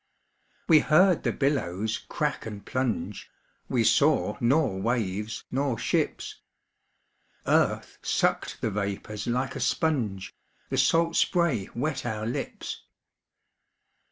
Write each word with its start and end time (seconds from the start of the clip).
We 0.67 0.79
heard 0.79 1.21
the 1.21 1.31
billows 1.31 1.99
crack 1.99 2.47
and 2.47 2.65
plunge, 2.65 3.29
We 3.69 3.83
saw 3.83 4.35
nor 4.41 4.81
waves 4.81 5.43
nor 5.51 5.77
ships. 5.77 6.41
Earth 7.45 7.99
sucked 8.01 8.61
the 8.61 8.71
vapors 8.71 9.27
like 9.27 9.55
a 9.55 9.59
sponge, 9.59 10.33
The 10.69 10.79
salt 10.79 11.17
spray 11.17 11.69
wet 11.75 12.03
our 12.03 12.25
lips. 12.25 12.81